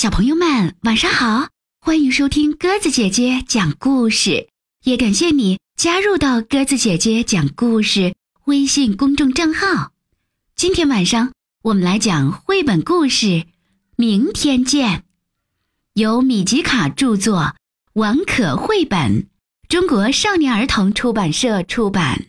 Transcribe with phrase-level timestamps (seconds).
[0.00, 1.48] 小朋友们，晚上好！
[1.80, 4.46] 欢迎收听鸽子姐姐讲故事，
[4.84, 8.14] 也感谢你加入到鸽子姐姐讲故事
[8.44, 9.90] 微信公众账号。
[10.54, 11.32] 今天晚上
[11.64, 13.26] 我们来讲绘本故事
[13.96, 14.98] 《明天见》，
[15.94, 17.56] 由米吉卡著作，
[17.94, 19.26] 王可绘本，
[19.68, 22.26] 中国少年儿童出版社出版。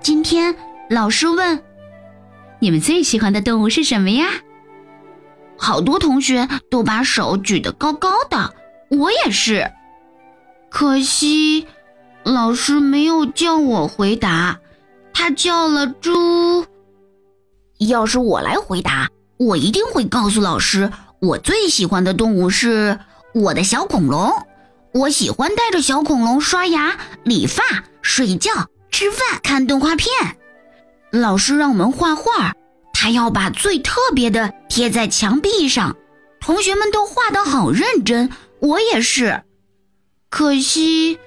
[0.00, 0.56] 今天
[0.88, 1.62] 老师问。
[2.60, 4.28] 你们最喜欢的动物是什么呀？
[5.56, 8.54] 好多同学都把手举得高高的，
[8.90, 9.70] 我也是。
[10.70, 11.66] 可惜
[12.22, 14.60] 老师没有叫我回答，
[15.12, 16.64] 他叫了猪。
[17.78, 19.08] 要是我来回答，
[19.38, 22.98] 我一定会告诉老师，我最喜欢的动物是
[23.34, 24.30] 我的小恐龙。
[24.92, 27.62] 我喜欢带着小恐龙刷牙、理发、
[28.02, 28.50] 睡觉、
[28.90, 30.10] 吃饭、看动画片。
[31.10, 32.54] 老师让我们画画，
[32.92, 35.96] 他要把最特别的贴在墙壁上。
[36.40, 38.30] 同学们都画得好认真，
[38.60, 39.42] 我也是。
[40.28, 41.18] 可惜，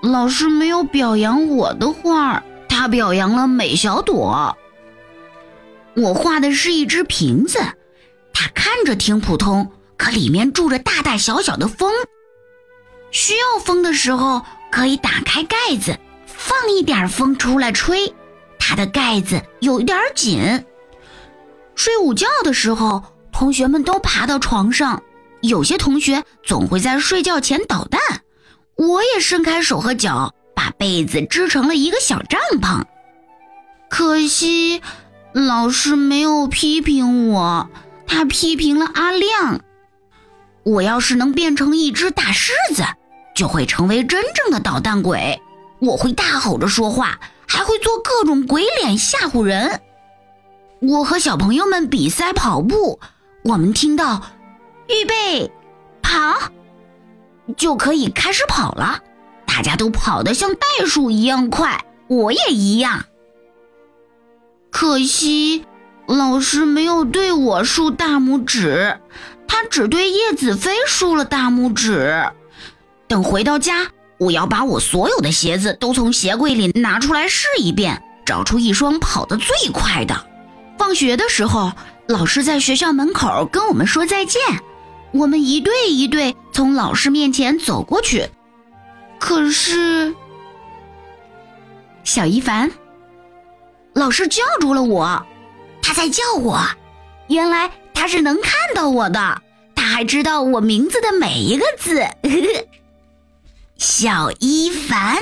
[0.00, 4.56] 老师没有表扬我的画，他表扬了美小朵。
[5.94, 7.58] 我画的是一只瓶子，
[8.32, 11.92] 它看着挺普通，可里面住着大大小小的风。
[13.10, 18.14] 需要风的时候，可以打开盖子，放一点风出来吹。
[18.68, 20.62] 它的盖子有一点紧。
[21.74, 23.02] 睡午觉的时候，
[23.32, 25.02] 同学们都爬到床上，
[25.40, 27.98] 有些同学总会在睡觉前捣蛋。
[28.76, 32.84] 我也伸开手和脚，把被子织成了一个小帐篷。
[33.88, 34.82] 可惜，
[35.32, 37.70] 老师没有批评我，
[38.06, 39.62] 他批评了阿亮。
[40.64, 42.84] 我要是能变成一只大狮子，
[43.34, 45.40] 就会成为真正的捣蛋鬼。
[45.78, 47.18] 我会大吼着说话。
[47.48, 49.80] 还会做各种鬼脸吓唬人。
[50.80, 53.00] 我和小朋友们比赛跑步，
[53.42, 54.22] 我们听到
[54.86, 55.50] “预备，
[56.02, 56.52] 跑”，
[57.56, 59.02] 就可以开始跑了。
[59.46, 63.06] 大家都跑得像袋鼠一样快，我也一样。
[64.70, 65.64] 可惜
[66.06, 69.00] 老师没有对我竖大拇指，
[69.48, 72.30] 他只对叶子飞竖了大拇指。
[73.08, 73.90] 等回到家。
[74.18, 80.26] 我要把我所有的鞋子都从鞋柜里拿出来试一遍，找出一双跑得最快的。
[80.76, 81.72] 放学的时候，
[82.06, 84.40] 老师在学校门口跟我们说再见，
[85.12, 88.28] 我们一队一队从老师面前走过去。
[89.18, 90.14] 可是，
[92.04, 92.70] 小一凡，
[93.94, 95.26] 老师叫住了我，
[95.82, 96.60] 他在叫我。
[97.28, 99.42] 原来他是能看到我的，
[99.74, 102.00] 他还知道我名字的每一个字。
[102.00, 102.66] 呵呵
[103.78, 105.16] 小一凡，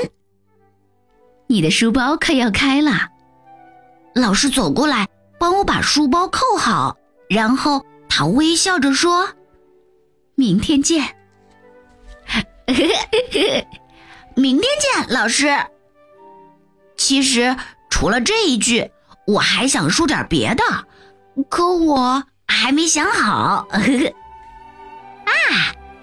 [1.46, 3.10] 你的书包快要开了。
[4.14, 5.06] 老师走过来，
[5.38, 6.96] 帮我把书包扣好，
[7.28, 9.28] 然后他微笑着说
[10.36, 11.16] ：“明天见。
[14.34, 15.54] ”明天见，老师。
[16.96, 17.54] 其实
[17.90, 18.90] 除了这一句，
[19.26, 20.64] 我还想说点别的，
[21.50, 23.68] 可我还没想好。
[25.26, 25.30] 啊！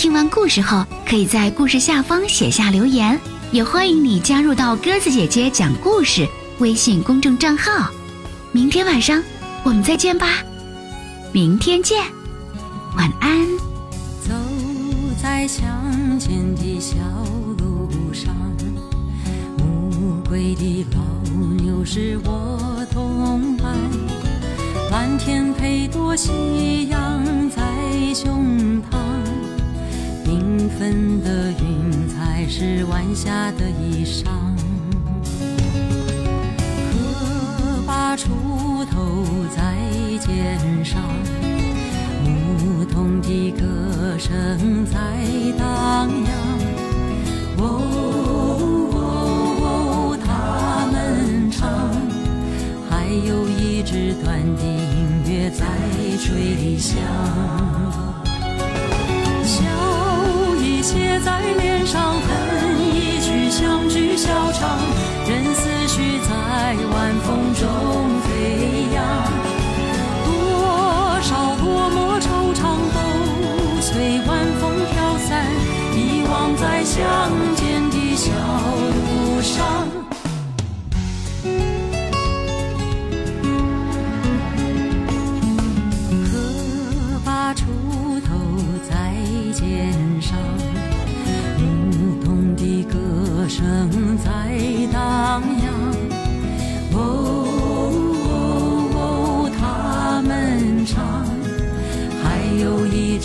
[0.00, 3.20] 听完故事后，可以在故事下方写下留言，
[3.52, 6.26] 也欢迎你加入到鸽子姐姐讲故事
[6.58, 7.90] 微信公众账号。
[8.50, 9.22] 明天晚上
[9.62, 10.26] 我们再见吧，
[11.32, 12.02] 明天见，
[12.96, 13.46] 晚安。
[14.26, 14.32] 走
[15.22, 15.70] 在乡
[16.18, 16.96] 间的小
[17.58, 18.34] 路上，
[19.58, 21.02] 乌龟的老
[21.62, 23.76] 牛是我同伴，
[24.90, 27.59] 蓝天配朵夕阳在
[31.22, 34.24] 的云彩是晚霞的衣裳，
[36.90, 38.26] 可把锄
[38.90, 39.76] 头在
[40.18, 41.00] 肩上，
[42.24, 44.98] 牧童的歌声在
[45.58, 46.30] 荡漾。
[47.58, 47.62] 哦
[49.62, 51.60] 哦，他们唱，
[52.88, 55.64] 还有一支短笛音乐在
[56.18, 56.98] 吹响。
[61.24, 62.29] 在脸上，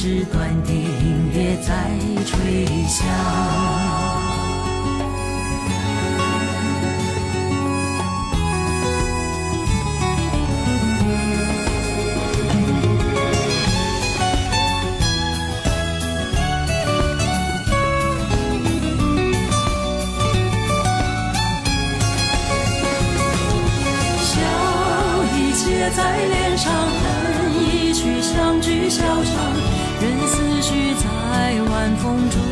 [0.05, 1.73] 有一支短笛音乐在
[2.25, 3.05] 吹响。
[25.95, 32.44] 在脸上，恨一曲相聚笑唱，任思绪在晚风中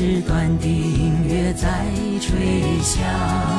[0.00, 1.68] 还有一支短笛音乐在
[2.20, 3.49] 吹响。